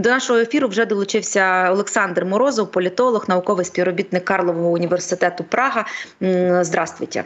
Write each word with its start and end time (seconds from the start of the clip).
До 0.00 0.08
нашого 0.08 0.38
ефіру 0.38 0.68
вже 0.68 0.86
долучився 0.86 1.70
Олександр 1.72 2.24
Морозов, 2.24 2.70
політолог, 2.70 3.24
науковий 3.28 3.64
співробітник 3.64 4.24
Карлового 4.24 4.70
університету 4.70 5.44
Прага. 5.44 5.84
Здравствуйте. 6.60 7.24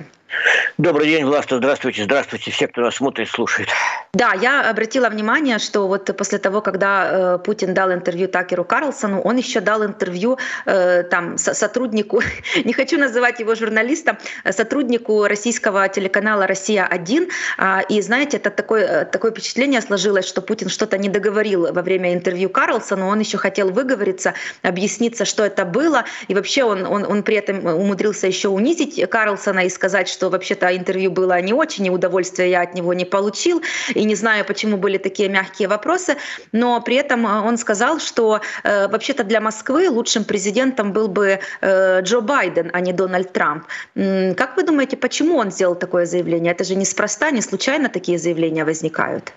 Добрый 0.79 1.05
день, 1.05 1.25
Власта. 1.25 1.59
Здравствуйте. 1.59 2.05
Здравствуйте 2.05 2.51
все, 2.51 2.67
кто 2.67 2.81
нас 2.81 2.97
смотрит, 2.97 3.29
слушает. 3.29 3.69
Да, 4.15 4.33
я 4.33 4.71
обратила 4.71 5.09
внимание, 5.09 5.59
что 5.59 5.89
вот 5.89 6.17
после 6.17 6.39
того, 6.39 6.61
когда 6.61 7.35
э, 7.35 7.39
Путин 7.39 7.75
дал 7.75 7.93
интервью 7.93 8.29
Такеру 8.29 8.65
Карлсону, 8.65 9.21
он 9.21 9.37
еще 9.37 9.61
дал 9.61 9.85
интервью 9.85 10.39
э, 10.67 11.03
там 11.03 11.37
сотруднику, 11.37 12.23
не 12.65 12.73
хочу 12.73 12.97
называть 12.97 13.41
его 13.41 13.57
журналистом, 13.57 14.17
сотруднику 14.49 15.25
российского 15.27 15.89
телеканала 15.89 16.47
«Россия-1». 16.47 17.29
А, 17.59 17.81
и 17.89 18.01
знаете, 18.03 18.37
это 18.37 18.51
такое, 18.51 19.03
э, 19.03 19.05
такое 19.05 19.33
впечатление 19.33 19.81
сложилось, 19.81 20.27
что 20.27 20.43
Путин 20.43 20.69
что-то 20.69 20.97
не 20.97 21.09
договорил 21.09 21.73
во 21.73 21.83
время 21.83 22.15
интервью 22.15 22.51
Карлсону, 22.51 23.09
он 23.09 23.19
еще 23.19 23.37
хотел 23.37 23.71
выговориться, 23.71 24.35
объясниться, 24.63 25.25
что 25.25 25.45
это 25.45 25.65
было, 25.65 26.05
и 26.29 26.35
вообще 26.35 26.63
он, 26.63 26.87
он, 26.87 27.05
он 27.05 27.25
при 27.25 27.35
этом 27.35 27.67
умудрился 27.67 28.29
еще 28.29 28.49
унизить 28.49 29.11
Карлсона 29.11 29.67
и 29.67 29.69
сказать, 29.71 30.09
что 30.09 30.31
вообще-то 30.31 30.77
интервью 30.77 31.11
было 31.11 31.41
не 31.41 31.53
очень, 31.53 31.87
и 31.87 31.91
удовольствия 31.91 32.49
я 32.49 32.63
от 32.63 32.75
него 32.75 32.95
не 32.95 33.05
получил, 33.05 33.61
не 34.05 34.15
знаю, 34.15 34.45
почему 34.45 34.77
были 34.77 34.99
такие 34.99 35.29
мягкие 35.29 35.69
вопросы, 35.69 36.17
но 36.53 36.81
при 36.81 36.97
этом 36.97 37.27
э, 37.27 37.41
он 37.41 37.57
сказал, 37.59 37.99
что 37.99 38.41
э, 38.63 38.89
вообще-то 38.89 39.25
для 39.25 39.41
Москвы 39.41 39.89
лучшим 39.91 40.25
президентом 40.25 40.93
был 40.93 41.09
бы 41.09 41.39
э, 41.61 42.01
Джо 42.03 42.21
Байден, 42.21 42.71
а 42.73 42.81
не 42.81 42.93
Дональд 42.93 43.33
Трамп. 43.33 43.65
Как 43.95 44.57
вы 44.57 44.63
думаете, 44.63 44.97
почему 44.97 45.37
он 45.37 45.51
сделал 45.51 45.75
такое 45.75 46.07
заявление? 46.07 46.53
Это 46.53 46.65
же 46.65 46.75
неспроста, 46.75 47.31
не 47.31 47.43
случайно 47.43 47.89
такие 47.89 48.19
заявления 48.19 48.65
возникают? 48.65 49.33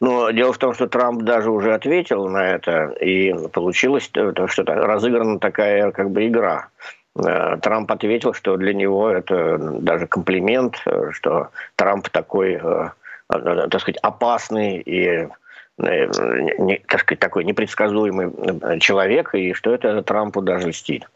Но 0.00 0.30
дело 0.30 0.52
в 0.52 0.58
том, 0.58 0.74
что 0.74 0.86
Трамп 0.86 1.22
даже 1.22 1.50
уже 1.50 1.74
ответил 1.74 2.28
на 2.28 2.54
это, 2.54 2.94
и 3.00 3.34
получилось 3.52 4.10
э, 4.14 4.32
что 4.46 4.62
разыграна 4.64 5.38
такая 5.38 5.90
как 5.90 6.10
бы 6.10 6.26
игра. 6.26 6.68
Э, 7.16 7.56
Трамп 7.60 7.90
ответил, 7.90 8.32
что 8.32 8.56
для 8.56 8.74
него 8.74 9.10
это 9.10 9.58
даже 9.58 10.06
комплимент, 10.06 10.76
что 11.12 11.48
Трамп 11.76 12.08
такой, 12.10 12.60
так 13.28 13.80
сказать, 13.80 13.98
опасный 14.02 14.78
и 14.78 15.28
не, 15.78 16.82
так 16.88 17.00
сказать, 17.02 17.20
такой 17.20 17.44
непредсказуемый 17.44 18.80
человек, 18.80 19.34
и 19.34 19.52
что 19.52 19.72
это 19.72 20.02
Трампу 20.02 20.42
даже 20.42 20.70
льстит. 20.70 21.08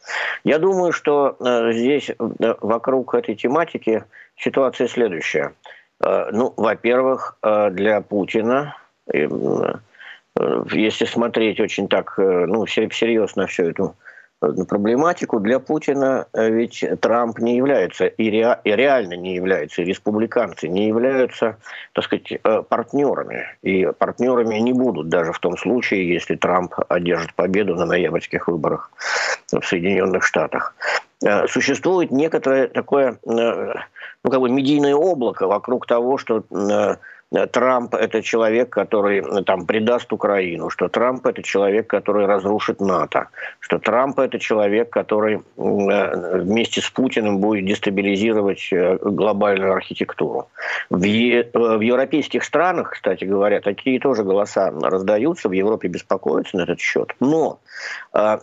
Я 0.45 0.59
думаю, 0.59 0.93
что 0.93 1.37
здесь 1.73 2.13
вокруг 2.39 3.15
этой 3.15 3.35
тематики 3.35 4.05
ситуация 4.37 4.87
следующая. 4.87 5.53
Ну, 6.01 6.55
во-первых, 6.57 7.39
для 7.43 8.01
Путина, 8.03 8.77
если 9.07 11.05
смотреть 11.07 11.59
очень 11.61 11.89
так, 11.89 12.15
ну, 12.17 12.67
серьезно 12.67 13.47
всю 13.49 13.71
эту 13.71 13.97
проблематику, 14.69 15.41
для 15.41 15.59
Путина 15.59 16.27
э, 16.33 16.51
ведь 16.51 16.85
Трамп 17.01 17.39
не 17.39 17.57
является, 17.57 18.07
и, 18.07 18.31
ре, 18.31 18.59
и 18.65 18.71
реально 18.71 19.15
не 19.15 19.35
является, 19.35 19.83
и 19.83 19.85
республиканцы 19.85 20.69
не 20.69 20.89
являются, 20.89 21.57
так 21.93 22.05
сказать, 22.05 22.33
э, 22.33 22.63
партнерами. 22.69 23.47
И 23.63 23.87
партнерами 23.99 24.57
не 24.57 24.73
будут 24.73 25.09
даже 25.09 25.33
в 25.33 25.39
том 25.39 25.57
случае, 25.57 26.13
если 26.13 26.37
Трамп 26.37 26.75
одержит 26.89 27.35
победу 27.35 27.75
на 27.75 27.87
ноябрьских 27.87 28.49
выборах 28.49 28.91
в 29.53 29.63
Соединенных 29.63 30.25
Штатах. 30.25 30.75
Э, 31.25 31.47
существует 31.47 32.11
некоторое 32.11 32.69
такое, 32.69 33.19
ну, 33.25 33.75
как 34.31 34.41
бы 34.41 34.51
медийное 34.51 34.95
облако 34.95 35.47
вокруг 35.47 35.87
того, 35.87 36.19
что 36.19 36.45
Трамп– 37.33 37.95
это 37.97 38.23
человек, 38.23 38.71
который 38.71 39.21
э, 39.21 39.43
там 39.45 39.67
предаст 39.67 40.13
Украину, 40.13 40.69
что 40.69 40.89
Трамп– 40.89 41.27
это 41.27 41.43
человек, 41.43 41.87
который 41.87 42.27
разрушит 42.27 42.81
НАТО, 42.81 43.29
что 43.61 43.79
Трамп– 43.79 44.19
это 44.21 44.39
человек, 44.39 44.91
который 44.91 45.37
э, 45.37 46.39
вместе 46.41 46.83
с 46.83 46.91
Путиным 46.91 47.39
будет 47.39 47.65
дестабилизировать 47.65 48.69
э, 48.71 48.99
глобальную 49.01 49.73
архитектуру. 49.73 50.49
В, 50.91 51.03
е- 51.03 51.49
в 51.55 51.81
европейских 51.81 52.45
странах, 52.45 52.91
кстати 52.91 53.25
говоря, 53.25 53.61
такие 53.61 53.99
тоже 53.99 54.25
голоса 54.25 54.71
раздаются, 54.71 55.49
в 55.49 55.53
Европе 55.53 55.89
беспокоятся 55.89 56.59
на 56.59 56.63
этот 56.63 56.81
счет. 56.81 57.15
Но 57.21 57.61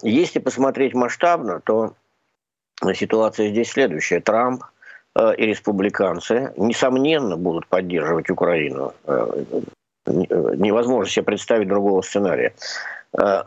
если 0.01 0.39
посмотреть 0.39 0.93
масштабно, 0.93 1.61
то 1.63 1.93
ситуация 2.93 3.49
здесь 3.49 3.69
следующая. 3.69 4.19
Трамп– 4.19 4.63
и 5.17 5.45
республиканцы, 5.45 6.53
несомненно, 6.57 7.35
будут 7.35 7.67
поддерживать 7.67 8.29
Украину. 8.29 8.93
Э, 9.05 9.43
невозможно 10.05 11.09
себе 11.09 11.25
представить 11.25 11.67
другого 11.67 12.01
сценария. 12.01 12.53
Э, 13.19 13.43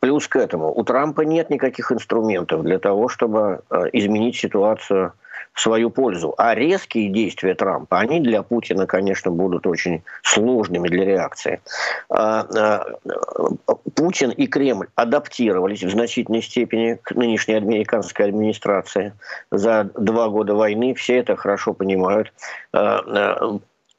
плюс 0.00 0.28
к 0.28 0.36
этому, 0.36 0.72
у 0.72 0.84
Трампа 0.84 1.22
нет 1.22 1.50
никаких 1.50 1.92
инструментов 1.92 2.62
для 2.62 2.78
того, 2.78 3.08
чтобы 3.08 3.62
изменить 3.92 4.36
ситуацию 4.36 5.12
свою 5.60 5.90
пользу. 5.90 6.34
А 6.38 6.54
резкие 6.54 7.08
действия 7.08 7.54
Трампа, 7.54 7.98
они 7.98 8.20
для 8.20 8.42
Путина, 8.42 8.86
конечно, 8.86 9.30
будут 9.30 9.66
очень 9.66 10.02
сложными 10.22 10.88
для 10.88 11.04
реакции. 11.04 11.60
А, 12.08 12.46
а, 12.54 13.74
Путин 13.94 14.30
и 14.30 14.46
Кремль 14.46 14.88
адаптировались 14.94 15.82
в 15.82 15.90
значительной 15.90 16.42
степени 16.42 16.98
к 17.02 17.12
нынешней 17.12 17.54
американской 17.54 18.26
администрации 18.26 19.12
за 19.50 19.90
два 19.94 20.28
года 20.28 20.54
войны. 20.54 20.94
Все 20.94 21.18
это 21.18 21.36
хорошо 21.36 21.74
понимают. 21.74 22.32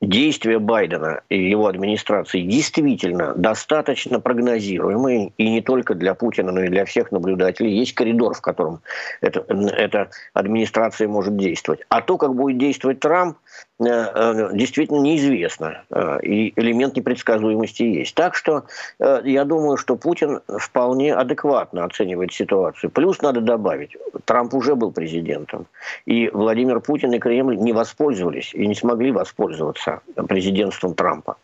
Действия 0.02 0.60
Байдена 0.60 1.22
и 1.28 1.50
его 1.50 1.68
администрации 1.68 2.42
действительно 2.42 3.34
достаточно 3.36 4.22
прогнозируемые, 4.22 5.34
и 5.38 5.50
не 5.50 5.62
только 5.62 5.94
для 5.94 6.14
Путина, 6.14 6.54
но 6.54 6.64
и 6.64 6.70
для 6.70 6.86
всех 6.86 7.12
наблюдателей. 7.12 7.78
Есть 7.78 7.96
коридор, 7.96 8.34
в 8.34 8.40
котором 8.40 8.82
эта, 9.20 9.44
эта 9.50 10.10
администрация 10.34 11.10
может 11.10 11.36
действовать. 11.36 11.82
А 11.90 12.02
то, 12.02 12.18
как 12.18 12.34
будет 12.34 12.58
действовать 12.58 13.02
Трамп, 13.02 13.38
действительно 13.80 15.00
неизвестно. 15.00 15.84
Э, 15.90 16.20
и 16.22 16.54
элемент 16.60 16.96
непредсказуемости 16.96 17.84
есть. 17.84 18.16
Так 18.16 18.36
что 18.36 18.66
я 19.00 19.46
думаю, 19.46 19.78
что 19.78 19.96
Путин 19.96 20.42
вполне 20.48 21.16
адекватно 21.16 21.86
оценивает 21.86 22.34
ситуацию. 22.34 22.90
Плюс 22.90 23.22
надо 23.22 23.42
добавить, 23.42 23.96
Трамп 24.26 24.54
уже 24.54 24.76
был 24.76 24.92
президентом. 24.92 25.68
И 26.06 26.30
Владимир 26.30 26.82
Путин 26.82 27.14
и 27.14 27.20
Кремль 27.20 27.58
не 27.58 27.74
воспользовались 27.74 28.54
и 28.54 28.68
не 28.68 28.76
смогли 28.76 29.12
воспользоваться 29.12 30.02
президентством 30.28 30.94
Трампа 30.94 31.38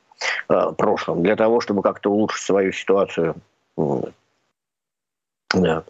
в 0.50 0.74
прошлом 0.74 1.24
для 1.24 1.36
того, 1.36 1.62
чтобы 1.62 1.82
как-то 1.82 2.12
улучшить 2.12 2.44
свою 2.44 2.72
ситуацию. 2.72 3.36
Да. 5.54 5.84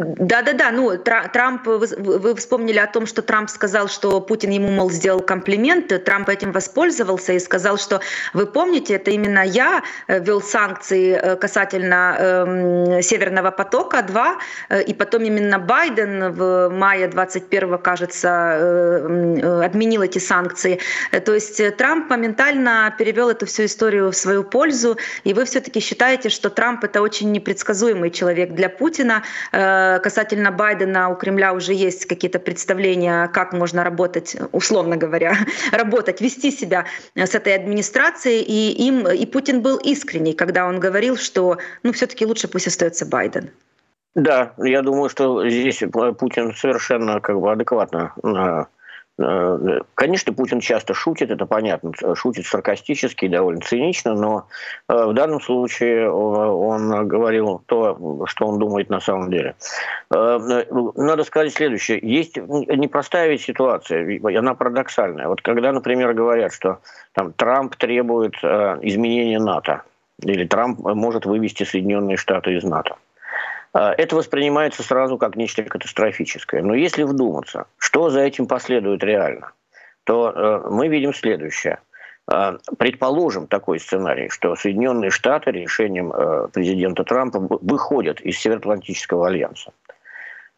Да-да-да, 0.00 0.70
ну 0.70 0.96
Трамп, 0.96 1.66
вы, 1.66 2.34
вспомнили 2.34 2.78
о 2.78 2.86
том, 2.86 3.06
что 3.06 3.20
Трамп 3.20 3.50
сказал, 3.50 3.88
что 3.88 4.20
Путин 4.20 4.50
ему, 4.50 4.68
мол, 4.68 4.90
сделал 4.90 5.20
комплименты, 5.20 5.98
Трамп 5.98 6.30
этим 6.30 6.52
воспользовался 6.52 7.34
и 7.34 7.38
сказал, 7.38 7.76
что 7.76 8.00
вы 8.32 8.46
помните, 8.46 8.94
это 8.94 9.10
именно 9.10 9.44
я 9.44 9.82
э, 10.06 10.20
вел 10.20 10.40
санкции 10.40 11.12
э, 11.12 11.36
касательно 11.36 12.16
э, 12.18 13.02
Северного 13.02 13.50
потока-2, 13.50 14.36
э, 14.70 14.82
и 14.84 14.94
потом 14.94 15.24
именно 15.24 15.58
Байден 15.58 16.32
в 16.32 16.70
мае 16.70 17.08
21 17.08 17.78
кажется, 17.78 18.28
э, 18.28 19.62
отменил 19.64 20.02
эти 20.02 20.18
санкции. 20.18 20.80
То 21.26 21.34
есть 21.34 21.76
Трамп 21.76 22.08
моментально 22.08 22.94
перевел 22.98 23.28
эту 23.28 23.44
всю 23.44 23.66
историю 23.66 24.12
в 24.12 24.16
свою 24.16 24.44
пользу, 24.44 24.96
и 25.24 25.34
вы 25.34 25.44
все-таки 25.44 25.80
считаете, 25.80 26.30
что 26.30 26.48
Трамп 26.48 26.84
это 26.84 27.02
очень 27.02 27.32
непредсказуемый 27.32 28.10
человек 28.10 28.52
для 28.52 28.70
Путина, 28.70 29.24
касательно 29.98 30.50
Байдена 30.50 31.10
у 31.10 31.16
Кремля 31.16 31.52
уже 31.52 31.74
есть 31.74 32.06
какие-то 32.06 32.38
представления, 32.38 33.28
как 33.28 33.52
можно 33.52 33.84
работать, 33.84 34.36
условно 34.52 34.96
говоря, 34.96 35.34
работать, 35.72 36.20
вести 36.20 36.50
себя 36.50 36.86
с 37.14 37.34
этой 37.34 37.54
администрацией. 37.54 38.42
И, 38.42 38.86
им, 38.86 39.08
и 39.08 39.26
Путин 39.26 39.60
был 39.60 39.76
искренний, 39.78 40.32
когда 40.32 40.66
он 40.66 40.80
говорил, 40.80 41.16
что 41.16 41.58
ну, 41.82 41.92
все-таки 41.92 42.24
лучше 42.24 42.48
пусть 42.48 42.66
остается 42.66 43.06
Байден. 43.06 43.50
Да, 44.14 44.54
я 44.58 44.82
думаю, 44.82 45.08
что 45.08 45.48
здесь 45.48 45.82
Путин 46.18 46.54
совершенно 46.54 47.20
как 47.20 47.40
бы 47.40 47.52
адекватно 47.52 48.12
Э, 48.24 48.64
конечно, 49.16 50.32
Путин 50.32 50.60
часто 50.60 50.94
шутит, 50.94 51.30
это 51.30 51.46
понятно, 51.46 51.92
шутит 52.14 52.46
саркастически 52.46 53.26
и 53.26 53.28
довольно 53.28 53.60
цинично, 53.60 54.14
но 54.14 54.46
э, 54.88 55.04
в 55.04 55.12
данном 55.12 55.40
случае 55.40 56.10
он 56.10 57.06
говорил 57.06 57.62
то, 57.66 58.24
что 58.26 58.46
он 58.46 58.58
думает 58.58 58.88
на 58.88 59.00
самом 59.00 59.30
деле. 59.30 59.56
Э, 60.14 60.64
надо 60.96 61.24
сказать 61.24 61.52
следующее. 61.52 61.98
Есть 62.02 62.36
непростая 62.36 63.28
ведь 63.28 63.42
ситуация, 63.42 64.20
она 64.38 64.54
парадоксальная. 64.54 65.28
Вот 65.28 65.42
когда, 65.42 65.72
например, 65.72 66.14
говорят, 66.14 66.52
что 66.52 66.78
там, 67.12 67.32
Трамп 67.32 67.76
требует 67.76 68.34
изменения 68.36 69.38
НАТО, 69.38 69.82
или 70.22 70.46
Трамп 70.46 70.80
может 70.80 71.26
вывести 71.26 71.64
Соединенные 71.64 72.16
Штаты 72.16 72.54
из 72.54 72.64
НАТО. 72.64 72.96
А, 73.72 73.92
это 73.92 74.16
воспринимается 74.16 74.82
сразу 74.82 75.18
как 75.18 75.36
нечто 75.36 75.62
катастрофическое. 75.62 76.62
Но 76.62 76.74
если 76.74 77.02
вдуматься, 77.02 77.66
что 77.78 78.10
за 78.10 78.20
этим 78.20 78.46
последует 78.46 79.02
реально, 79.02 79.52
то 80.04 80.30
э, 80.30 80.68
мы 80.70 80.88
видим 80.88 81.14
следующее. 81.14 81.78
Предположим 82.78 83.48
такой 83.48 83.80
сценарий, 83.80 84.28
что 84.28 84.54
Соединенные 84.54 85.10
Штаты 85.10 85.50
решением 85.50 86.12
президента 86.52 87.02
Трампа 87.02 87.40
выходят 87.40 88.20
из 88.20 88.38
Североатлантического 88.38 89.26
альянса. 89.26 89.72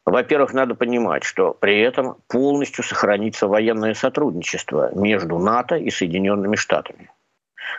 Во-первых, 0.05 0.53
надо 0.53 0.75
понимать, 0.75 1.23
что 1.23 1.55
при 1.55 1.81
этом 1.81 2.17
полностью 2.29 2.83
сохранится 2.83 3.47
военное 3.47 3.95
сотрудничество 3.95 4.91
между 4.95 5.39
НАТО 5.39 5.77
и 5.77 5.91
Соединенными 5.91 6.57
Штатами. 6.57 7.09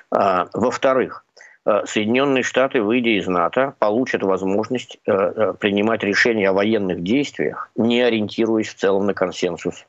А, 0.09 0.47
во-вторых, 0.53 1.25
э, 1.32 1.32
Соединенные 1.65 2.44
Штаты, 2.44 2.81
выйдя 2.81 3.12
из 3.12 3.27
НАТО, 3.27 3.74
получат 3.80 4.21
возможность 4.24 4.98
э, 5.06 5.12
э, 5.12 5.54
принимать 5.57 6.04
решения 6.04 6.50
о 6.50 6.54
военных 6.54 7.04
действиях, 7.04 7.69
не 7.75 8.01
ориентируясь 8.01 8.68
в 8.68 8.75
целом 8.75 9.06
на 9.06 9.13
консенсус, 9.13 9.86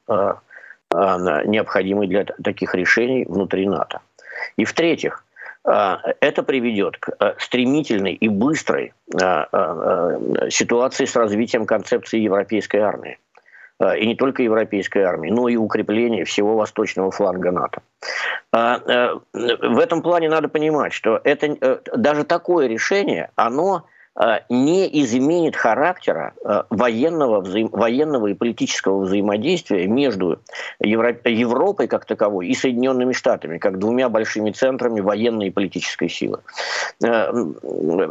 необходимый 0.92 2.06
для 2.06 2.24
таких 2.24 2.74
решений 2.76 3.24
внутри 3.24 3.66
НАТО. 3.66 4.00
И 4.56 4.64
в-третьих, 4.64 5.24
это 5.64 6.42
приведет 6.44 6.98
к 6.98 7.34
стремительной 7.40 8.12
и 8.12 8.28
быстрой 8.28 8.92
ситуации 10.50 11.06
с 11.06 11.16
развитием 11.16 11.66
концепции 11.66 12.20
европейской 12.20 12.76
армии. 12.76 13.18
А, 13.78 13.96
и 13.96 14.06
не 14.06 14.14
только 14.14 14.42
европейской 14.42 15.02
армии, 15.02 15.30
но 15.30 15.48
и 15.48 15.56
укрепление 15.56 16.24
всего 16.24 16.56
восточного 16.56 17.10
фланга 17.10 17.50
НАТО. 17.50 17.82
А, 18.52 18.80
э, 18.86 19.14
в 19.32 19.78
этом 19.78 20.02
плане 20.02 20.28
надо 20.28 20.48
понимать, 20.48 20.92
что 20.92 21.20
это, 21.24 21.46
э, 21.46 21.78
даже 21.96 22.24
такое 22.24 22.68
решение, 22.68 23.30
оно 23.34 23.84
Э, 23.84 23.93
не 24.48 25.02
изменит 25.02 25.56
характера 25.56 26.34
э, 26.44 26.62
военного, 26.70 27.44
военного 27.72 28.28
и 28.28 28.34
политического 28.34 29.00
взаимодействия 29.00 29.88
между 29.88 30.38
Евро... 30.78 31.16
Европой 31.24 31.88
как 31.88 32.04
таковой 32.04 32.46
и 32.46 32.54
Соединенными 32.54 33.12
Штатами, 33.12 33.58
как 33.58 33.78
двумя 33.78 34.08
большими 34.08 34.52
центрами 34.52 35.00
военной 35.00 35.48
и 35.48 35.50
политической 35.50 36.08
силы. 36.08 36.40
Э, 37.02 37.32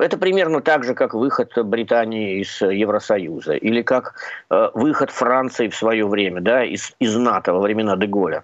это 0.01 0.17
примерно 0.17 0.61
так 0.61 0.83
же, 0.83 0.93
как 0.93 1.13
выход 1.13 1.57
Британии 1.57 2.41
из 2.41 2.61
Евросоюза 2.61 3.53
или 3.53 3.81
как 3.81 4.15
выход 4.49 5.09
Франции 5.09 5.69
в 5.69 5.75
свое 5.75 6.05
время 6.05 6.41
да, 6.41 6.65
из, 6.65 6.93
из 6.99 7.15
НАТО 7.15 7.53
во 7.53 7.61
времена 7.61 7.95
Деголя. 7.95 8.43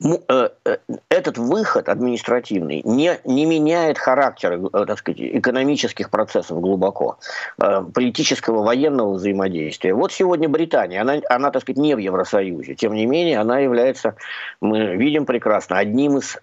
Э, 0.00 0.50
э, 0.64 0.76
этот 1.08 1.38
выход 1.38 1.88
административный 1.88 2.82
не, 2.84 3.18
не 3.24 3.46
меняет 3.46 3.98
характера 3.98 4.60
э, 4.72 4.86
так 4.86 4.98
сказать, 4.98 5.20
экономических 5.20 6.10
процессов 6.10 6.60
глубоко, 6.60 7.18
политического, 7.56 8.62
военного 8.62 9.14
взаимодействия. 9.14 9.94
Вот 9.94 10.12
сегодня 10.12 10.48
Британия, 10.48 11.02
она, 11.02 11.20
она, 11.28 11.50
так 11.50 11.62
сказать, 11.62 11.78
не 11.78 11.96
в 11.96 11.98
Евросоюзе, 11.98 12.76
тем 12.76 12.94
не 12.94 13.06
менее, 13.06 13.38
она 13.40 13.58
является, 13.58 14.14
мы 14.60 14.94
видим 14.96 15.26
прекрасно, 15.26 15.78
одним 15.78 16.18
из 16.18 16.38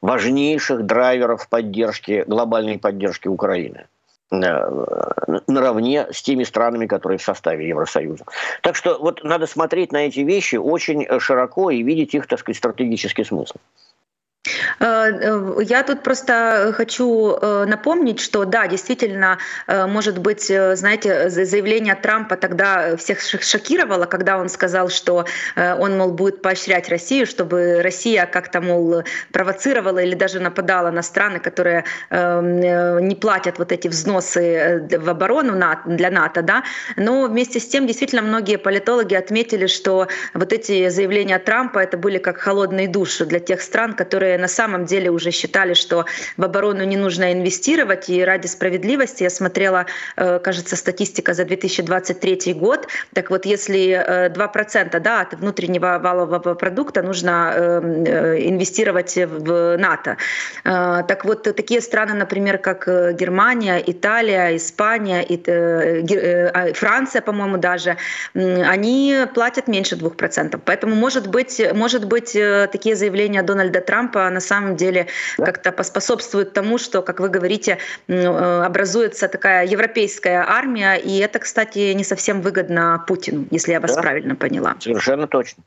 важнейших 0.00 0.86
драйверов 0.86 1.48
поддержки, 1.48 2.24
глобальной 2.26 2.78
поддержки 2.78 3.28
Украины. 3.28 3.86
Э, 4.32 5.40
наравне 5.46 6.06
с 6.10 6.22
теми 6.22 6.44
странами, 6.44 6.86
которые 6.86 7.18
в 7.18 7.22
составе 7.22 7.68
Евросоюза. 7.68 8.24
Так 8.62 8.76
что 8.76 8.98
вот 8.98 9.22
надо 9.22 9.46
смотреть 9.46 9.92
на 9.92 10.06
эти 10.06 10.20
вещи 10.20 10.56
очень 10.56 11.06
широко 11.20 11.70
и 11.70 11.82
видеть 11.82 12.14
их, 12.14 12.26
так 12.26 12.38
сказать, 12.38 12.56
стратегический 12.56 13.24
смысл. 13.24 13.56
Э, 14.78 15.10
э, 15.10 15.56
я 15.62 15.82
тут 15.82 16.02
просто 16.02 16.72
хочу 16.76 17.36
э, 17.40 17.64
напомнить, 17.66 18.20
что 18.20 18.44
да, 18.44 18.66
действительно, 18.66 19.38
может 19.66 20.18
быть, 20.18 20.46
знаете, 20.46 21.30
заявление 21.30 21.94
Трампа 21.94 22.36
тогда 22.36 22.96
всех 22.96 23.20
шокировало, 23.20 24.06
когда 24.06 24.38
он 24.38 24.48
сказал, 24.48 24.88
что 24.88 25.24
он, 25.56 25.98
мол, 25.98 26.12
будет 26.12 26.42
поощрять 26.42 26.88
Россию, 26.88 27.26
чтобы 27.26 27.82
Россия 27.82 28.26
как-то, 28.26 28.60
мол, 28.60 29.02
провоцировала 29.32 29.98
или 29.98 30.14
даже 30.14 30.40
нападала 30.40 30.90
на 30.90 31.02
страны, 31.02 31.40
которые 31.40 31.84
не 32.10 33.14
платят 33.14 33.58
вот 33.58 33.72
эти 33.72 33.88
взносы 33.88 34.86
в 34.90 35.08
оборону 35.08 35.60
для 35.86 36.10
НАТО, 36.10 36.42
да. 36.42 36.64
Но 36.96 37.26
вместе 37.26 37.60
с 37.60 37.66
тем, 37.66 37.86
действительно, 37.86 38.22
многие 38.22 38.58
политологи 38.58 39.14
отметили, 39.14 39.66
что 39.66 40.08
вот 40.34 40.52
эти 40.52 40.88
заявления 40.88 41.38
Трампа 41.38 41.78
это 41.78 41.96
были 41.96 42.18
как 42.18 42.38
холодные 42.38 42.88
души 42.88 43.24
для 43.24 43.40
тех 43.40 43.62
стран, 43.62 43.94
которые 43.94 44.33
на 44.38 44.48
самом 44.48 44.84
деле 44.84 45.10
уже 45.10 45.30
считали, 45.30 45.74
что 45.74 46.06
в 46.36 46.44
оборону 46.44 46.84
не 46.84 46.96
нужно 46.96 47.32
инвестировать. 47.32 48.08
И 48.08 48.24
ради 48.24 48.46
справедливости 48.46 49.22
я 49.22 49.30
смотрела, 49.30 49.86
э, 50.16 50.38
кажется, 50.38 50.76
статистика 50.76 51.34
за 51.34 51.44
2023 51.44 52.54
год. 52.54 52.88
Так 53.12 53.30
вот, 53.30 53.46
если 53.46 54.30
2% 54.30 54.96
э, 54.96 55.00
да, 55.00 55.20
от 55.20 55.34
внутреннего 55.34 55.98
валового 56.02 56.54
продукта 56.54 57.02
нужно 57.02 57.52
эм, 57.54 58.04
э, 58.04 58.48
инвестировать 58.48 59.16
в 59.16 59.76
НАТО. 59.76 60.16
Так 60.62 61.24
вот, 61.24 61.42
такие 61.42 61.80
страны, 61.80 62.14
например, 62.14 62.58
как 62.58 62.86
Германия, 62.86 63.82
Италия, 63.86 64.56
Испания, 64.56 65.24
а, 66.54 66.72
Франция, 66.74 67.22
по-моему, 67.22 67.58
даже, 67.58 67.96
они 68.34 69.26
платят 69.34 69.68
меньше 69.68 69.96
2%. 69.96 70.60
Поэтому, 70.64 70.94
может 70.94 71.26
быть, 71.26 71.60
может 71.74 72.04
быть 72.06 72.32
такие 72.72 72.96
заявления 72.96 73.42
Дональда 73.42 73.80
Трампа 73.80 74.23
на 74.30 74.40
самом 74.40 74.76
деле 74.76 75.06
как-то 75.36 75.72
поспособствует 75.72 76.52
тому, 76.52 76.78
что, 76.78 77.02
как 77.02 77.20
вы 77.20 77.28
говорите, 77.28 77.78
э, 78.08 78.26
образуется 78.26 79.28
такая 79.28 79.66
европейская 79.66 80.44
армия, 80.46 80.96
и 80.96 81.18
это, 81.18 81.38
кстати, 81.38 81.92
не 81.92 82.04
совсем 82.04 82.40
выгодно 82.40 83.04
Путину, 83.06 83.46
если 83.50 83.72
я 83.72 83.80
вас 83.80 83.94
да, 83.94 84.02
правильно 84.02 84.34
поняла. 84.34 84.76
Совершенно 84.80 85.26
точно. 85.26 85.62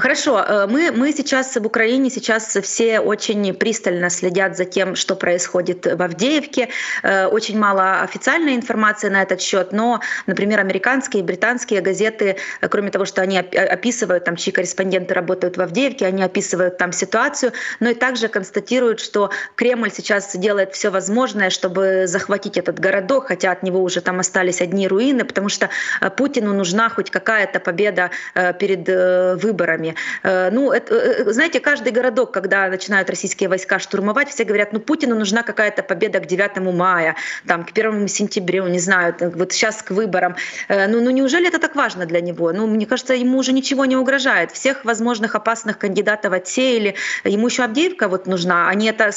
Хорошо, 0.00 0.44
э, 0.46 0.66
мы, 0.66 0.92
мы 0.92 1.10
сейчас 1.12 1.56
в 1.56 1.64
Украине, 1.64 2.10
сейчас 2.10 2.58
все 2.62 3.00
очень 3.00 3.54
пристально 3.54 4.10
следят 4.10 4.54
за 4.54 4.66
тем, 4.66 4.94
что 4.94 5.16
происходит 5.16 5.86
в 5.86 6.02
Авдеевке. 6.02 6.68
Э, 7.02 7.26
очень 7.26 7.58
мало 7.58 8.02
официальной 8.02 8.56
информации 8.56 9.08
на 9.08 9.22
этот 9.22 9.40
счет, 9.40 9.72
но, 9.72 10.00
например, 10.26 10.60
американские 10.60 11.22
и 11.22 11.24
британские 11.24 11.80
газеты, 11.80 12.36
э, 12.60 12.68
кроме 12.68 12.90
того, 12.90 13.06
что 13.06 13.22
они 13.22 13.38
описывают, 13.38 14.24
там, 14.24 14.36
чьи 14.36 14.52
корреспонденты 14.52 15.14
работают 15.14 15.56
в 15.56 15.62
Авдеевке, 15.62 16.04
они 16.04 16.22
описывают 16.22 16.76
там 16.76 16.92
ситуацию, 16.92 17.52
но 17.80 17.88
и 17.88 17.94
также 17.94 18.28
констатируют, 18.28 19.00
что 19.00 19.30
Кремль 19.54 19.90
сейчас 19.90 20.36
делает 20.36 20.74
все 20.74 20.90
возможное, 20.90 21.48
чтобы 21.48 22.06
захватить 22.06 22.58
этот 22.58 22.78
городок, 22.78 23.28
хотя 23.28 23.50
от 23.50 23.62
него 23.62 23.82
уже 23.82 24.02
там 24.02 24.20
остались 24.20 24.60
одни 24.60 24.88
руины, 24.88 25.24
потому 25.24 25.48
что 25.48 25.70
Путину 26.18 26.52
нужна 26.52 26.90
хоть 26.90 27.10
какая-то 27.10 27.60
победа 27.60 28.10
перед 28.58 29.42
выборами. 29.42 29.85
Э, 30.22 30.50
ну, 30.50 30.72
это, 30.72 30.94
э, 30.94 31.24
э, 31.28 31.32
знаете, 31.32 31.60
каждый 31.60 31.92
городок, 31.92 32.32
когда 32.32 32.68
начинают 32.68 33.10
российские 33.10 33.48
войска 33.48 33.78
штурмовать, 33.78 34.28
все 34.28 34.44
говорят, 34.44 34.72
ну, 34.72 34.80
Путину 34.80 35.16
нужна 35.16 35.42
какая-то 35.42 35.82
победа 35.82 36.20
к 36.20 36.26
9 36.26 36.72
мая, 36.72 37.16
там, 37.46 37.64
к 37.64 37.70
1 37.72 38.08
сентябрю, 38.08 38.66
не 38.68 38.78
знаю, 38.78 39.14
вот 39.20 39.52
сейчас 39.52 39.82
к 39.82 39.90
выборам. 39.90 40.36
Ну, 40.68 41.00
ну, 41.00 41.10
неужели 41.10 41.48
это 41.48 41.58
так 41.58 41.76
важно 41.76 42.06
для 42.06 42.20
него? 42.20 42.52
Ну, 42.52 42.66
мне 42.66 42.86
кажется, 42.86 43.14
ему 43.14 43.38
уже 43.38 43.52
ничего 43.52 43.84
не 43.84 43.96
угрожает. 43.96 44.52
Всех 44.52 44.84
возможных 44.84 45.34
опасных 45.34 45.78
кандидатов 45.78 46.32
отсеяли. 46.32 46.94
Ему 47.24 47.48
еще 47.48 47.64
Авдеевка 47.64 48.08
вот 48.08 48.26
нужна. 48.26 48.68
Они 48.68 48.88
это 48.88 49.10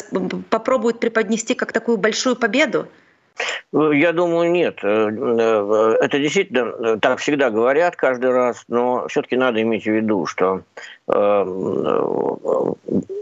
попробуют 0.49 0.99
преподнести 0.99 1.55
как 1.55 1.71
такую 1.71 1.97
большую 1.97 2.35
победу? 2.35 2.87
Я 3.71 4.13
думаю, 4.13 4.51
нет. 4.51 4.79
Э, 4.83 5.09
э, 5.09 5.97
это 6.01 6.19
действительно 6.19 6.73
э, 6.79 6.97
так 6.99 7.19
всегда 7.19 7.51
говорят 7.51 7.95
каждый 7.95 8.31
раз, 8.31 8.63
но 8.67 9.07
все-таки 9.07 9.35
надо 9.37 9.61
иметь 9.61 9.83
в 9.83 9.91
виду, 9.91 10.25
что 10.25 10.63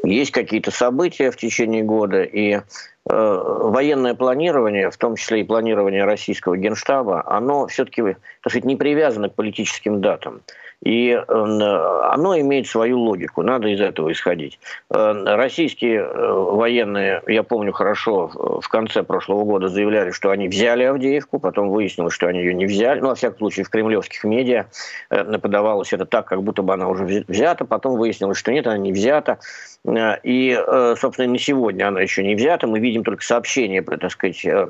есть 0.04 0.32
какие-то 0.32 0.72
события 0.72 1.32
в 1.32 1.38
течение 1.38 1.84
года, 1.84 2.24
и 2.24 2.60
военное 3.06 4.14
планирование, 4.14 4.92
в 4.92 4.98
том 4.98 5.16
числе 5.16 5.40
и 5.40 5.46
планирование 5.46 6.04
российского 6.04 6.58
генштаба, 6.58 7.24
оно 7.26 7.68
все-таки, 7.68 8.02
так 8.02 8.52
сказать, 8.52 8.66
не 8.66 8.76
привязано 8.76 9.30
к 9.30 9.36
политическим 9.36 10.02
датам. 10.02 10.42
И 10.84 11.12
оно 11.12 12.40
имеет 12.40 12.68
свою 12.68 13.00
логику, 13.00 13.42
надо 13.42 13.68
из 13.68 13.82
этого 13.82 14.12
исходить. 14.12 14.60
Российские 14.90 16.02
э, 16.02 16.32
военные, 16.32 17.24
я 17.28 17.44
помню 17.44 17.74
хорошо, 17.74 18.60
в 18.62 18.68
конце 18.70 19.04
прошлого 19.04 19.44
года 19.44 19.70
заявляли, 19.70 20.12
что 20.12 20.30
они 20.30 20.48
взяли 20.48 20.84
Авдеевку, 20.84 21.40
потом 21.40 21.70
выяснилось, 21.70 22.14
что 22.14 22.28
они 22.28 22.40
ее 22.40 22.54
не 22.54 22.66
взяли. 22.66 23.00
Ну, 23.00 23.08
во 23.08 23.16
всяком 23.16 23.40
случае, 23.40 23.66
в 23.66 23.70
кремлевских 23.70 24.24
медиа 24.24 24.68
э, 25.10 25.38
подавалось 25.40 25.94
это 25.94 26.06
так, 26.06 26.28
как 26.28 26.44
будто 26.44 26.62
бы 26.62 26.74
она 26.74 26.88
уже 26.88 27.24
взята, 27.28 27.66
потом 27.66 27.98
выяснилось, 27.98 28.38
что 28.38 28.52
нет, 28.52 28.68
она 28.68 28.78
не 28.78 28.92
взята. 28.92 29.40
Э, 29.86 30.18
и, 30.24 30.58
собственно, 30.98 31.32
на 31.32 31.40
сегодня 31.40 31.88
она 31.88 32.02
еще 32.02 32.24
не 32.24 32.36
взята. 32.36 32.68
Мы 32.68 32.80
видим 32.80 33.04
только 33.04 33.24
сообщение, 33.24 33.82
так 33.82 34.12
сказать, 34.12 34.46
Э, 34.48 34.70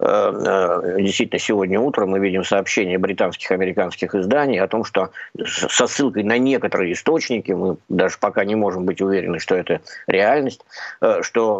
действительно, 0.00 1.40
сегодня 1.40 1.80
утром 1.80 2.10
мы 2.10 2.20
видим 2.20 2.44
сообщение 2.44 2.98
британских 2.98 3.50
американских 3.50 4.14
изданий 4.14 4.60
о 4.60 4.68
том, 4.68 4.84
что 4.84 5.10
со 5.44 5.88
ссылкой 5.88 6.22
на 6.22 6.38
некоторые 6.38 6.92
источники, 6.92 7.50
мы 7.50 7.78
даже 7.88 8.16
пока 8.20 8.44
не 8.44 8.54
можем 8.54 8.84
быть 8.84 9.00
уверены, 9.00 9.40
что 9.40 9.56
это 9.56 9.80
реальность, 10.06 10.60
э, 11.00 11.22
что 11.22 11.58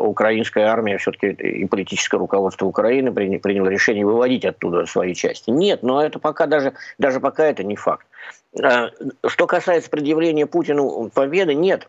украинская 0.00 0.66
армия 0.68 0.98
все-таки 0.98 1.30
и 1.30 1.66
политическое 1.66 2.18
руководство 2.18 2.66
Украины 2.66 3.12
приняло 3.12 3.68
решение 3.68 4.06
выводить 4.06 4.44
оттуда 4.44 4.86
свои 4.86 5.14
части. 5.14 5.50
Нет, 5.50 5.82
но 5.82 6.04
это 6.04 6.20
пока 6.20 6.46
даже, 6.46 6.74
даже 6.98 7.18
пока 7.18 7.46
это 7.46 7.64
не 7.64 7.74
факт. 7.74 8.06
Что 8.54 9.46
касается 9.48 9.90
предъявления 9.90 10.46
Путину 10.46 11.10
победы, 11.12 11.54
нет, 11.54 11.88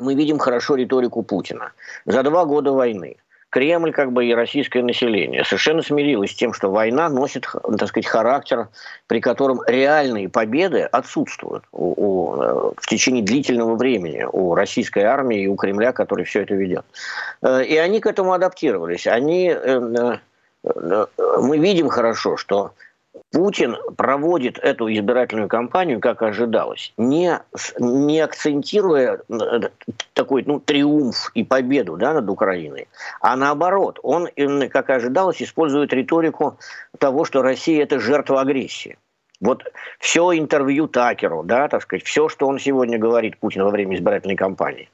мы 0.00 0.14
видим 0.14 0.38
хорошо 0.38 0.74
риторику 0.74 1.22
Путина. 1.22 1.72
За 2.04 2.22
два 2.22 2.44
года 2.44 2.72
войны 2.72 3.16
Кремль, 3.54 3.92
как 3.92 4.10
бы 4.10 4.26
и 4.26 4.34
российское 4.34 4.82
население, 4.82 5.44
совершенно 5.44 5.80
смирилось 5.80 6.32
с 6.32 6.34
тем, 6.34 6.52
что 6.52 6.72
война 6.72 7.08
носит, 7.08 7.46
так 7.78 7.88
сказать, 7.88 8.04
характер, 8.04 8.66
при 9.06 9.20
котором 9.20 9.60
реальные 9.68 10.28
победы 10.28 10.80
отсутствуют 10.80 11.62
у, 11.70 11.94
у, 11.96 12.42
э, 12.42 12.72
в 12.76 12.86
течение 12.88 13.22
длительного 13.22 13.76
времени 13.76 14.26
у 14.32 14.56
российской 14.56 15.04
армии 15.04 15.44
и 15.44 15.46
у 15.46 15.54
Кремля, 15.54 15.92
который 15.92 16.24
все 16.24 16.42
это 16.42 16.56
ведет. 16.56 16.84
Э, 17.42 17.62
и 17.62 17.76
они 17.76 18.00
к 18.00 18.08
этому 18.08 18.32
адаптировались. 18.32 19.06
Они, 19.06 19.54
э, 19.56 20.18
мы 20.64 21.58
видим 21.58 21.90
хорошо, 21.90 22.36
что 22.36 22.72
Путин 23.32 23.76
проводит 23.96 24.58
эту 24.58 24.92
избирательную 24.92 25.48
кампанию, 25.48 26.00
как 26.00 26.22
ожидалось, 26.22 26.92
не, 26.96 27.40
не 27.78 28.20
акцентируя 28.20 29.20
э, 29.28 29.60
такой 30.12 30.44
ну, 30.46 30.60
триумф 30.60 31.30
и 31.34 31.44
победу 31.44 31.96
да, 31.96 32.14
над 32.14 32.28
Украиной, 32.28 32.88
а 33.20 33.36
наоборот, 33.36 33.98
он, 34.02 34.28
как 34.68 34.90
ожидалось, 34.90 35.42
использует 35.42 35.92
риторику 35.92 36.58
того, 36.98 37.24
что 37.24 37.42
Россия– 37.42 37.82
это 37.84 38.00
жертва 38.00 38.40
агрессии. 38.40 38.98
Вот 39.40 39.64
все 39.98 40.32
интервью 40.38 40.86
Такеру, 40.86 41.42
да, 41.42 41.68
так 41.68 41.82
сказать, 41.82 42.04
все, 42.04 42.28
что 42.28 42.46
он 42.46 42.58
сегодня 42.58 42.98
говорит 42.98 43.38
Путин 43.38 43.64
во 43.64 43.70
время 43.70 43.96
избирательной 43.96 44.36
кампании, 44.36 44.88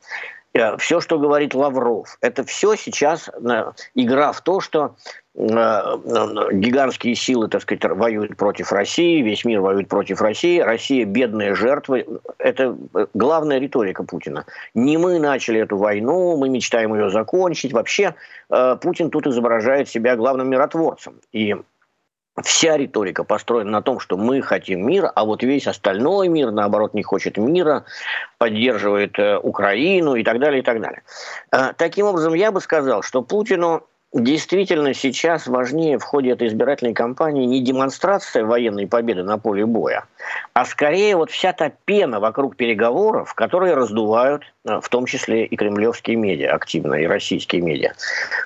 все, 0.78 1.00
что 1.00 1.19
говорит 1.19 1.54
Лавров, 1.54 2.19
это 2.21 2.45
все 2.45 2.75
сейчас 2.75 3.28
э, 3.28 3.73
игра 3.95 4.33
в 4.33 4.40
то, 4.40 4.61
что 4.61 4.97
Э, 5.33 5.97
э, 6.04 6.52
гигантские 6.52 7.14
силы, 7.14 7.49
так 7.49 7.62
сказать, 7.62 7.85
воюют 7.85 8.37
против 8.37 8.73
России, 8.73 9.23
весь 9.23 9.45
мир 9.45 9.61
воюет 9.61 9.88
против 9.88 10.21
России, 10.21 10.59
Россия 10.59 11.04
бедная 11.04 11.54
жертва. 11.54 11.99
Это 12.38 12.76
главная 13.14 13.59
риторика 13.59 14.02
Путина. 14.02 14.45
Не 14.75 14.99
мы 14.99 15.21
начали 15.21 15.61
эту 15.61 15.76
войну, 15.76 16.37
мы 16.37 16.49
мечтаем 16.49 16.95
ее 16.95 17.11
закончить. 17.11 17.73
Вообще 17.73 18.16
э, 18.50 18.76
Путин 18.83 19.11
тут 19.11 19.28
изображает 19.28 19.88
себя 19.88 20.16
главным 20.16 20.50
миротворцем. 20.50 21.14
И 21.33 21.57
вся 22.42 22.76
риторика 22.76 23.25
построена 23.25 23.70
на 23.70 23.82
том, 23.82 24.00
что 24.00 24.16
мы 24.16 24.42
хотим 24.42 24.87
мира, 24.87 25.11
а 25.14 25.25
вот 25.25 25.42
весь 25.42 25.66
остальной 25.66 26.28
мир, 26.28 26.50
наоборот, 26.50 26.94
не 26.94 27.02
хочет 27.02 27.37
мира, 27.37 27.85
поддерживает 28.38 29.18
Украину 29.42 30.14
и 30.14 30.25
так 30.25 30.38
далее, 30.38 30.61
и 30.61 30.64
так 30.64 30.80
далее. 30.80 31.02
Таким 31.76 32.06
образом, 32.06 32.35
я 32.35 32.52
бы 32.52 32.61
сказал, 32.61 33.02
что 33.02 33.23
Путину 33.23 33.87
действительно 34.12 34.93
сейчас 34.93 35.47
важнее 35.47 35.99
в 35.99 36.02
ходе 36.02 36.31
этой 36.31 36.49
избирательной 36.49 36.95
кампании 36.95 37.47
не 37.47 37.61
демонстрация 37.61 38.45
военной 38.45 38.87
победы 38.87 39.23
на 39.23 39.38
поле 39.38 39.67
боя, 39.67 40.05
а 40.52 40.64
скорее 40.64 41.17
вот 41.17 41.31
вся 41.31 41.52
та 41.52 41.71
пена 41.85 42.19
вокруг 42.19 42.57
переговоров, 42.57 43.35
которые 43.35 43.75
раздувают 43.75 44.43
э, 44.64 44.81
в 44.81 44.88
том 44.88 45.07
числе 45.07 45.45
и 45.45 45.57
кремлевские 45.57 46.17
медиа 46.17 46.55
активно, 46.55 46.95
и 46.95 47.07
российские 47.07 47.62
медиа. 47.62 47.93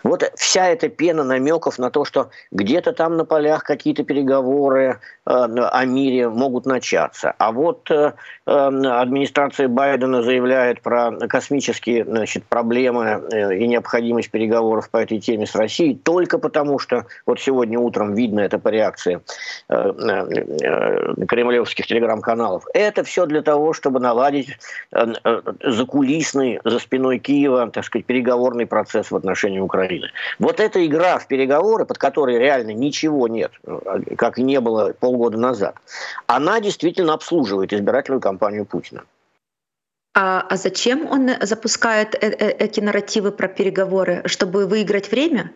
Вот 0.02 0.30
вся 0.36 0.68
эта 0.68 0.88
пена 0.88 1.24
намеков 1.24 1.78
на 1.78 1.90
то, 1.90 2.04
что 2.04 2.30
где-то 2.50 2.92
там 2.92 3.16
на 3.16 3.24
полях 3.24 3.64
какие-то 3.64 4.04
переговоры 4.04 5.00
э, 5.26 5.30
о 5.30 5.84
мире 5.86 6.28
могут 6.28 6.66
начаться. 6.66 7.34
А 7.38 7.52
вот 7.52 7.90
э, 7.90 8.12
администрация 8.44 9.68
Байдена 9.68 10.22
заявляет 10.22 10.82
про 10.82 11.12
космические 11.26 12.04
значит, 12.04 12.44
проблемы 12.44 13.22
и 13.32 13.66
необходимость 13.66 14.30
переговоров 14.30 14.90
по 14.90 14.98
этой 14.98 15.18
теме 15.20 15.46
с 15.54 15.56
Россией 15.56 15.94
только 15.94 16.38
потому, 16.38 16.78
что 16.78 17.06
вот 17.26 17.40
сегодня 17.40 17.78
утром 17.78 18.14
видно 18.14 18.40
это 18.40 18.58
по 18.58 18.68
реакции 18.68 19.20
э, 19.68 19.74
э, 19.74 21.24
кремлевских 21.26 21.86
телеграм-каналов. 21.86 22.66
Это 22.74 23.04
все 23.04 23.26
для 23.26 23.40
того, 23.40 23.72
чтобы 23.72 24.00
наладить 24.00 24.48
э, 24.90 25.12
э, 25.24 25.42
закулисный 25.62 26.60
за 26.64 26.78
спиной 26.80 27.18
Киева, 27.20 27.70
так 27.70 27.84
сказать, 27.84 28.06
переговорный 28.06 28.66
процесс 28.66 29.12
в 29.12 29.16
отношении 29.16 29.60
Украины. 29.60 30.08
Вот 30.40 30.58
эта 30.58 30.84
игра 30.84 31.18
в 31.18 31.28
переговоры, 31.28 31.84
под 31.84 31.98
которой 31.98 32.38
реально 32.38 32.72
ничего 32.72 33.28
нет, 33.28 33.52
как 34.16 34.38
и 34.38 34.42
не 34.42 34.60
было 34.60 34.92
полгода 34.98 35.38
назад, 35.38 35.76
она 36.26 36.60
действительно 36.60 37.14
обслуживает 37.14 37.72
избирательную 37.72 38.20
кампанию 38.20 38.64
Путина. 38.64 39.04
А, 40.14 40.46
а 40.48 40.56
зачем 40.56 41.10
он 41.10 41.30
запускает 41.40 42.14
э 42.14 42.30
-э 42.30 42.50
эти 42.58 42.80
нарративы 42.80 43.32
про 43.32 43.48
переговоры? 43.48 44.22
Чтобы 44.26 44.66
выиграть 44.66 45.10
время? 45.10 45.50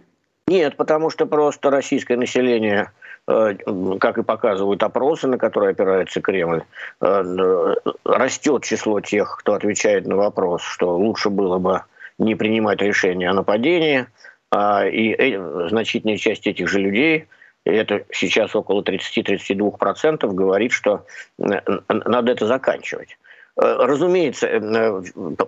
Нет, 0.49 0.77
потому 0.77 1.11
что 1.11 1.27
просто 1.27 1.71
российское 1.71 2.17
население 2.17 2.91
э, 3.29 3.55
как 4.00 4.19
и 4.19 4.23
показывают 4.23 4.83
опросы, 4.83 5.29
на 5.29 5.38
которые 5.38 5.71
опирается 5.71 6.21
Кремль, 6.21 6.62
э, 7.00 7.75
растет 8.05 8.65
число 8.65 9.00
тех, 9.00 9.37
кто 9.38 9.53
отвечает 9.53 10.07
на 10.07 10.17
вопрос, 10.17 10.62
что 10.62 10.97
лучше 10.97 11.29
было 11.29 11.59
бы 11.59 11.83
не 12.19 12.35
принимать 12.35 12.83
решение 12.83 13.31
о 13.31 13.35
нападении, 13.35 14.07
а, 14.50 14.87
и 14.87 15.15
э, 15.15 15.69
значительная 15.69 16.17
часть 16.17 16.47
этих 16.47 16.69
же 16.69 16.81
людей, 16.81 17.27
это 17.65 18.05
сейчас 18.11 18.57
около 18.57 18.83
30-32%, 18.83 20.27
говорит, 20.33 20.73
что 20.73 21.05
надо 21.38 22.33
это 22.33 22.47
заканчивать. 22.47 23.19
Э, 23.61 23.77
разумеется, 23.81 24.47
э, 24.47 24.61
э, 24.61 25.03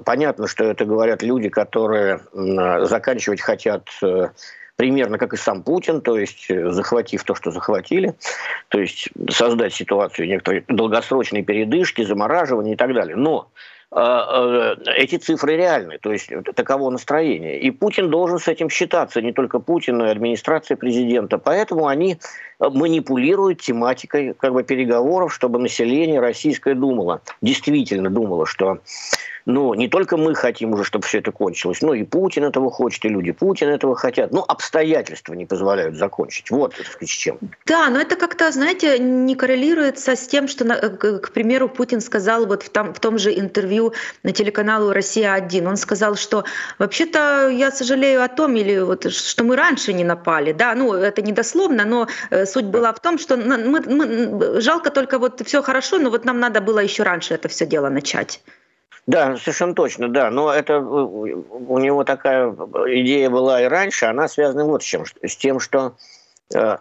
понятно, 0.05 0.47
что 0.49 0.65
это 0.65 0.85
говорят 0.85 1.23
люди, 1.23 1.49
которые 1.49 2.21
заканчивать 2.33 3.41
хотят 3.41 3.89
примерно 4.77 5.19
как 5.19 5.35
и 5.35 5.37
сам 5.37 5.63
Путин, 5.63 6.01
то 6.01 6.19
есть 6.19 6.47
захватив 6.49 7.23
то, 7.25 7.35
что 7.35 7.51
захватили, 7.51 8.15
то 8.69 8.81
есть 8.81 9.11
создать 9.29 9.75
ситуацию 9.75 10.27
некоторой 10.27 10.65
долгосрочной 10.69 11.43
передышки, 11.43 12.03
замораживания 12.03 12.73
и 12.73 12.77
так 12.77 12.95
далее. 12.95 13.15
Но 13.15 13.51
эти 13.93 15.17
цифры 15.17 15.57
реальны, 15.57 15.99
то 15.99 16.13
есть 16.13 16.31
таково 16.55 16.89
настроение. 16.91 17.61
И 17.61 17.71
Путин 17.71 18.09
должен 18.09 18.39
с 18.39 18.49
этим 18.49 18.71
считаться, 18.71 19.21
не 19.21 19.33
только 19.33 19.59
Путин, 19.59 19.99
но 19.99 20.07
и 20.07 20.11
администрация 20.11 20.77
президента. 20.79 21.37
Поэтому 21.37 21.87
они 21.87 22.19
манипулируют 22.61 23.63
тематикой 23.63 24.35
как 24.39 24.53
бы, 24.53 24.63
переговоров, 24.63 25.33
чтобы 25.33 25.59
население 25.59 26.21
российское 26.21 26.75
думало, 26.75 27.23
действительно 27.41 28.11
думало, 28.11 28.47
что 28.47 28.81
но 29.47 29.75
не 29.75 29.89
только 29.89 30.17
мы 30.17 30.35
хотим 30.35 30.75
уже, 30.75 30.85
чтобы 30.85 31.07
все 31.07 31.19
это 31.19 31.33
кончилось, 31.33 31.83
но 31.83 31.95
и 31.95 32.05
Путин 32.05 32.45
этого 32.45 32.71
хочет, 32.71 33.05
и 33.05 33.09
люди 33.09 33.33
Путина 33.33 33.71
этого 33.71 33.97
хотят. 33.97 34.33
Но 34.33 34.45
обстоятельства 34.47 35.35
не 35.35 35.47
позволяют 35.47 35.97
закончить. 35.97 36.51
Вот 36.51 36.75
с 37.01 37.09
чем. 37.09 37.39
Да, 37.67 37.89
но 37.89 38.01
это 38.01 38.17
как-то, 38.17 38.51
знаете, 38.53 38.99
не 38.99 39.35
коррелируется 39.35 40.15
с 40.15 40.27
тем, 40.27 40.49
что, 40.49 40.65
к 40.65 41.33
примеру, 41.33 41.69
Путин 41.69 42.01
сказал 42.01 42.47
вот 42.47 42.63
в 42.63 42.71
том, 42.71 42.93
в 42.93 43.01
том 43.01 43.19
же 43.19 43.37
интервью 43.37 43.93
на 44.23 44.33
телеканалу 44.33 44.93
«Россия-1». 44.93 45.67
Он 45.67 45.77
сказал, 45.77 46.17
что 46.17 46.45
вообще-то 46.79 47.49
я 47.49 47.71
сожалею 47.71 48.23
о 48.23 48.29
том, 48.29 48.57
или 48.57 48.79
вот, 48.81 49.11
что 49.13 49.45
мы 49.45 49.57
раньше 49.57 49.93
не 49.93 50.05
напали. 50.05 50.53
Да, 50.53 50.75
ну 50.75 50.93
это 50.93 51.23
не 51.23 51.33
дословно, 51.33 51.85
но 51.85 52.07
э, 52.31 52.47
суть 52.51 52.67
была 52.67 52.93
в 52.93 53.01
том, 53.01 53.19
что 53.19 53.37
мы, 53.37 53.81
мы, 53.81 54.61
жалко 54.61 54.91
только 54.91 55.19
вот 55.19 55.41
все 55.47 55.63
хорошо, 55.63 55.99
но 55.99 56.11
вот 56.11 56.25
нам 56.25 56.41
надо 56.41 56.61
было 56.61 56.81
еще 56.81 57.03
раньше 57.03 57.35
это 57.35 57.49
все 57.49 57.67
дело 57.67 57.89
начать. 57.89 58.43
Да, 59.07 59.37
совершенно 59.37 59.75
точно, 59.75 60.09
да. 60.09 60.31
Но 60.31 60.53
это 60.53 60.75
э, 60.75 60.79
у 60.79 61.79
него 61.79 62.05
такая 62.05 62.51
идея 62.51 63.31
была 63.31 63.63
и 63.63 63.67
раньше, 63.67 64.07
она 64.07 64.29
связана 64.29 64.65
вот 64.65 64.83
с 64.83 64.87
чем, 64.87 65.05
с 65.23 65.37
тем, 65.37 65.59
что 65.59 65.97
э, 66.55 66.77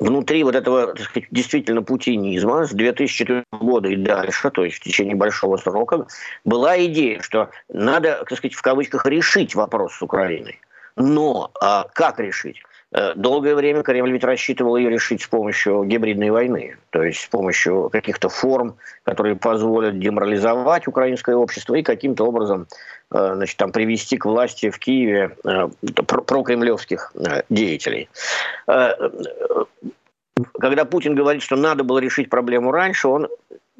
внутри 0.00 0.44
вот 0.44 0.54
этого 0.54 0.94
сказать, 0.98 1.28
действительно 1.30 1.82
путинизма 1.82 2.66
с 2.66 2.70
2004 2.70 3.44
года 3.52 3.88
и 3.88 3.96
дальше, 3.96 4.50
то 4.50 4.64
есть 4.64 4.76
в 4.76 4.80
течение 4.80 5.14
большого 5.14 5.56
срока, 5.56 6.06
была 6.44 6.82
идея, 6.84 7.20
что 7.20 7.50
надо, 7.68 8.24
так 8.28 8.38
сказать, 8.38 8.54
в 8.54 8.62
кавычках 8.62 9.06
решить 9.06 9.54
вопрос 9.54 9.94
с 9.94 10.02
Украиной. 10.02 10.60
Но 10.96 11.50
а 11.60 11.86
как 11.92 12.20
решить? 12.20 12.62
Э, 12.94 13.12
долгое 13.16 13.56
время 13.56 13.82
Кремль 13.82 14.12
ведь 14.12 14.22
рассчитывал 14.22 14.76
ее 14.76 14.88
решить 14.88 15.22
с 15.22 15.26
помощью 15.26 15.82
гибридной 15.82 16.30
войны, 16.30 16.76
то 16.90 17.02
есть 17.02 17.22
с 17.22 17.26
помощью 17.26 17.90
каких-то 17.90 18.28
форм, 18.28 18.76
которые 19.02 19.34
позволят 19.34 19.98
деморализовать 19.98 20.86
украинское 20.86 21.34
общество 21.34 21.74
и 21.74 21.82
каким-то 21.82 22.24
образом 22.24 22.68
э, 23.10 23.32
значит, 23.34 23.56
там, 23.56 23.72
привести 23.72 24.16
к 24.16 24.26
власти 24.26 24.70
в 24.70 24.78
Киеве 24.78 25.36
э, 25.44 25.68
прокремлевских 26.06 27.12
деятелей. 27.50 28.08
Когда 30.60 30.84
Путин 30.84 31.14
говорит, 31.14 31.42
что 31.42 31.56
надо 31.56 31.84
было 31.84 31.98
решить 31.98 32.30
проблему 32.30 32.70
раньше, 32.70 33.08
он 33.08 33.28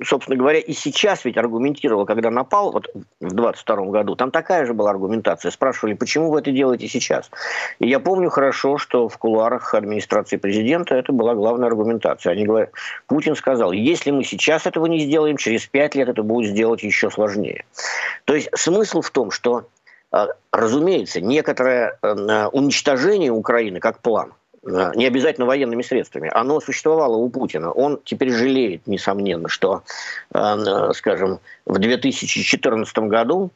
собственно 0.02 0.36
говоря, 0.36 0.58
и 0.58 0.72
сейчас 0.72 1.24
ведь 1.24 1.36
аргументировал, 1.36 2.04
когда 2.06 2.30
напал 2.30 2.72
вот 2.72 2.88
в 3.20 3.32
22 3.32 3.76
году, 3.86 4.16
там 4.16 4.30
такая 4.30 4.66
же 4.66 4.74
была 4.74 4.90
аргументация. 4.90 5.50
Спрашивали, 5.50 5.94
почему 5.94 6.30
вы 6.30 6.40
это 6.40 6.50
делаете 6.50 6.88
сейчас? 6.88 7.30
И 7.78 7.88
я 7.88 8.00
помню 8.00 8.30
хорошо, 8.30 8.78
что 8.78 9.08
в 9.08 9.16
кулуарах 9.18 9.74
администрации 9.74 10.36
президента 10.36 10.94
это 10.94 11.12
была 11.12 11.34
главная 11.34 11.68
аргументация. 11.68 12.32
Они 12.32 12.44
говорят, 12.44 12.70
Путин 13.06 13.36
сказал, 13.36 13.72
если 13.72 14.10
мы 14.10 14.24
сейчас 14.24 14.66
этого 14.66 14.86
не 14.86 15.00
сделаем, 15.00 15.36
через 15.36 15.66
пять 15.66 15.94
лет 15.94 16.08
это 16.08 16.22
будет 16.22 16.50
сделать 16.50 16.82
еще 16.82 17.10
сложнее. 17.10 17.64
То 18.24 18.34
есть 18.34 18.48
смысл 18.54 19.00
в 19.00 19.10
том, 19.10 19.30
что, 19.30 19.68
а, 20.10 20.28
разумеется, 20.52 21.20
некоторое 21.20 21.98
э, 22.02 22.46
уничтожение 22.52 23.30
Украины 23.30 23.80
как 23.80 24.00
план– 24.00 24.32
Э, 24.43 24.43
не 24.66 25.06
обязательно 25.06 25.46
военными 25.46 25.82
средствами, 25.82 26.30
оно 26.32 26.60
существовало 26.60 27.16
у 27.16 27.28
Путина. 27.28 27.70
Он 27.70 28.00
теперь 28.04 28.30
жалеет, 28.30 28.86
несомненно, 28.86 29.48
что, 29.48 29.82
э, 30.32 30.90
скажем, 30.94 31.40
в 31.66 31.78
2014 31.78 33.08
году 33.08 33.50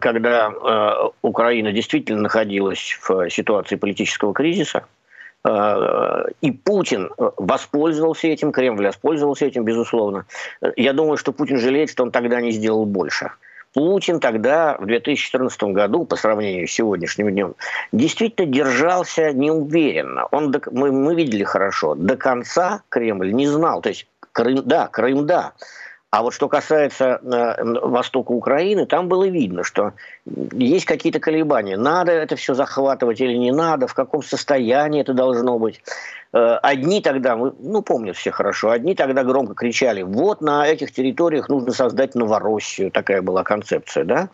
когда 0.00 0.52
Украина 1.22 1.72
действительно 1.72 2.20
находилась 2.20 2.98
в 3.00 3.30
ситуации 3.30 3.76
политического 3.76 4.34
кризиса, 4.34 4.84
и 6.42 6.52
Путин 6.52 7.10
воспользовался 7.16 8.28
этим, 8.28 8.52
Кремль 8.52 8.86
воспользовался 8.86 9.46
этим, 9.46 9.64
безусловно. 9.64 10.26
Я 10.76 10.92
думаю, 10.92 11.16
что 11.16 11.32
Путин 11.32 11.58
жалеет, 11.58 11.88
что 11.88 12.02
он 12.02 12.10
тогда 12.10 12.42
не 12.42 12.50
сделал 12.50 12.84
больше. 12.84 13.30
Путин 13.74 14.20
тогда, 14.20 14.76
в 14.78 14.86
2014 14.86 15.62
году, 15.64 16.04
по 16.04 16.14
сравнению 16.14 16.68
с 16.68 16.72
сегодняшним 16.72 17.30
днем, 17.30 17.54
действительно 17.90 18.46
держался 18.46 19.32
неуверенно. 19.32 20.26
Он, 20.30 20.54
мы, 20.70 20.92
мы 20.92 21.14
видели 21.16 21.42
хорошо, 21.42 21.96
до 21.96 22.16
конца 22.16 22.82
Кремль 22.88 23.32
не 23.32 23.48
знал. 23.48 23.82
То 23.82 23.88
есть 23.88 24.06
Крым, 24.32 24.62
да, 24.64 24.86
Крым, 24.86 25.26
да. 25.26 25.52
А 26.14 26.22
вот 26.22 26.32
что 26.32 26.48
касается 26.48 27.18
э, 27.24 27.64
востока 27.88 28.30
Украины, 28.30 28.86
там 28.86 29.08
было 29.08 29.26
видно, 29.26 29.64
что 29.64 29.94
есть 30.52 30.84
какие-то 30.84 31.18
колебания. 31.18 31.76
Надо 31.76 32.12
это 32.12 32.36
все 32.36 32.54
захватывать 32.54 33.20
или 33.20 33.36
не 33.36 33.50
надо, 33.50 33.88
в 33.88 33.94
каком 33.94 34.22
состоянии 34.22 35.00
это 35.00 35.12
должно 35.12 35.58
быть. 35.58 35.82
Э, 36.32 36.58
одни 36.62 37.00
тогда, 37.00 37.34
ну 37.34 37.82
помнят 37.82 38.16
все 38.16 38.30
хорошо, 38.30 38.70
одни 38.70 38.94
тогда 38.94 39.24
громко 39.24 39.54
кричали, 39.54 40.02
вот 40.02 40.40
на 40.40 40.64
этих 40.68 40.92
территориях 40.92 41.48
нужно 41.48 41.72
создать 41.72 42.14
Новороссию, 42.14 42.92
такая 42.92 43.20
была 43.20 43.42
концепция, 43.42 44.04
да? 44.04 44.28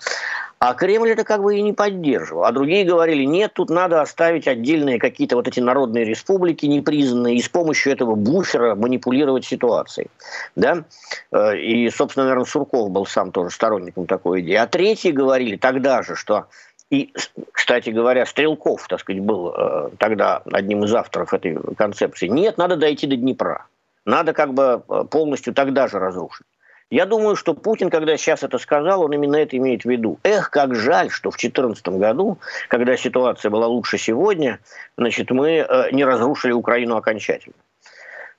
А 0.63 0.75
Кремль 0.75 1.13
это 1.13 1.25
как 1.25 1.43
бы 1.43 1.57
и 1.57 1.63
не 1.63 1.73
поддерживал. 1.73 2.45
А 2.45 2.53
другие 2.53 2.85
говорили, 2.85 3.25
нет, 3.25 3.55
тут 3.55 3.71
надо 3.71 4.03
оставить 4.03 4.47
отдельные 4.47 4.99
какие-то 4.99 5.37
вот 5.37 5.49
эти 5.49 5.59
народные 5.59 6.05
республики 6.05 6.67
непризнанные 6.67 7.37
и 7.37 7.41
с 7.41 7.49
помощью 7.49 7.95
этого 7.95 8.15
буфера 8.15 8.75
манипулировать 8.75 9.47
ситуацией. 9.47 10.09
Да? 10.57 10.85
Э, 11.33 11.57
и, 11.57 11.89
собственно, 11.89 12.25
наверное, 12.25 12.45
Сурков 12.45 12.91
был 12.91 13.07
сам 13.07 13.33
тоже 13.33 13.49
сторонником 13.49 14.07
такой 14.07 14.43
идеи. 14.43 14.57
А 14.57 14.67
третьи 14.67 15.11
говорили 15.11 15.57
тогда 15.57 16.03
же, 16.03 16.15
что 16.15 16.45
и, 16.91 17.11
кстати 17.53 17.89
говоря, 17.89 18.27
Стрелков, 18.27 18.87
так 18.87 19.01
сказать, 19.01 19.23
был 19.23 19.55
э, 19.57 19.91
тогда 19.97 20.43
одним 20.53 20.85
из 20.85 20.93
авторов 20.93 21.33
этой 21.33 21.57
концепции. 21.75 22.27
Нет, 22.27 22.59
надо 22.59 22.77
дойти 22.77 23.07
до 23.07 23.17
Днепра. 23.17 23.67
Надо 24.05 24.35
как 24.35 24.53
бы 24.53 24.83
э, 24.87 25.05
полностью 25.11 25.55
тогда 25.55 25.89
же 25.89 25.99
разрушить. 25.99 26.47
Я 26.91 27.07
думаю, 27.07 27.37
что 27.37 27.55
Путин, 27.55 27.89
когда 27.89 28.17
сейчас 28.17 28.43
это 28.43 28.59
сказал, 28.59 29.03
он 29.03 29.13
именно 29.13 29.37
это 29.37 29.57
имеет 29.57 29.83
в 29.83 29.89
виду. 29.89 30.19
Эх, 30.25 30.51
как 30.51 30.75
жаль, 30.75 31.11
что 31.11 31.31
в 31.31 31.35
2014 31.35 31.89
году, 31.91 32.39
когда 32.69 32.97
ситуация 32.97 33.51
была 33.51 33.69
лучше 33.69 33.97
сегодня, 33.97 34.59
значит, 34.97 35.31
мы 35.31 35.51
э, 35.51 35.91
не 35.93 36.05
разрушили 36.05 36.51
Украину 36.51 36.97
окончательно. 36.97 37.55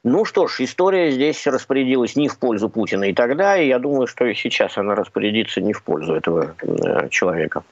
Ну 0.04 0.26
что 0.26 0.48
ж, 0.48 0.62
история 0.62 1.12
здесь 1.12 1.48
распорядилась 1.48 2.16
не 2.18 2.28
в 2.28 2.40
пользу 2.40 2.70
Путина 2.70 3.06
и 3.06 3.14
тогда, 3.14 3.56
и 3.56 3.68
я 3.68 3.80
думаю, 3.80 4.08
что 4.08 4.26
и 4.26 4.34
сейчас 4.34 4.78
она 4.78 4.96
распорядится 4.96 5.62
не 5.62 5.72
в 5.72 5.84
пользу 5.84 6.16
этого 6.16 6.56
э, 6.62 7.08
человека. 7.10 7.64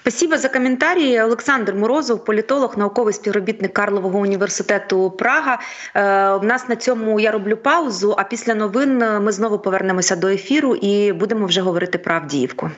Спасибо 0.00 0.38
за 0.38 0.48
коментарі. 0.48 1.20
Олександр 1.20 1.74
Морозов, 1.74 2.24
політолог, 2.24 2.78
науковий 2.78 3.14
співробітник 3.14 3.72
Карлового 3.72 4.18
університету 4.18 5.10
Прага. 5.10 5.60
Е, 5.94 6.30
У 6.30 6.42
нас 6.42 6.68
на 6.68 6.76
цьому 6.76 7.20
я 7.20 7.30
роблю 7.30 7.56
паузу. 7.56 8.14
А 8.18 8.24
після 8.24 8.54
новин 8.54 8.98
ми 8.98 9.32
знову 9.32 9.58
повернемося 9.58 10.16
до 10.16 10.28
ефіру 10.28 10.74
і 10.74 11.12
будемо 11.12 11.46
вже 11.46 11.60
говорити 11.60 11.98
про 11.98 12.14
Авдіївку. 12.14 12.70